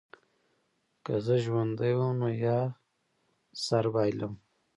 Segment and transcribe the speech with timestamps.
[1.03, 2.59] که زه ژوندی وم نو یا
[3.65, 4.33] سر بایلم.